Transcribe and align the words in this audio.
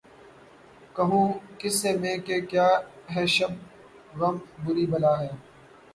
کہوں 0.95 1.27
کس 1.59 1.73
سے 1.81 1.91
میں 1.97 2.17
کہ 2.25 2.39
کیا 2.49 2.67
ہے 3.13 3.25
شب 3.35 3.51
غم 4.19 4.35
بری 4.63 4.85
بلا 4.91 5.13
ہے 5.21 5.31